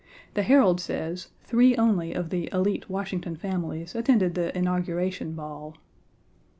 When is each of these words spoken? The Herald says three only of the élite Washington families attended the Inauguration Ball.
The 0.33 0.41
Herald 0.41 0.81
says 0.81 1.27
three 1.43 1.75
only 1.75 2.11
of 2.11 2.31
the 2.31 2.49
élite 2.51 2.89
Washington 2.89 3.35
families 3.35 3.93
attended 3.93 4.33
the 4.33 4.49
Inauguration 4.57 5.33
Ball. 5.35 5.77